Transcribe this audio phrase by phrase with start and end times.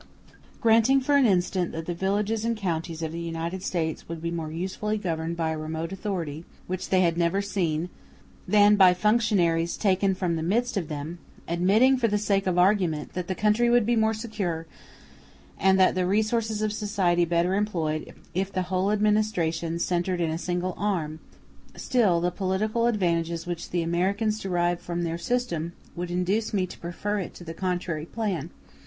[0.63, 4.31] ]Granting for an instant that the villages and counties of the United States would be
[4.31, 7.87] more usefully governed by a remote authority which they had never seen
[8.47, 13.27] than by functionaries taken from the midst of them—admitting, for the sake of argument, that
[13.27, 14.65] the country would be more secure,
[15.59, 20.73] and the resources of society better employed, if the whole administration centred in a single
[20.79, 26.79] arm—still the political advantages which the Americans derive from their system would induce me to
[26.79, 28.49] prefer it to the contrary plan.